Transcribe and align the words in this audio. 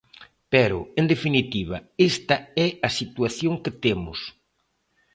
Pero, 0.53 0.79
en 0.99 1.05
definitiva, 1.13 1.77
esta 2.11 2.35
é 2.65 2.67
a 2.87 2.89
situación 2.99 3.53
que 3.63 3.71
temos. 3.83 4.19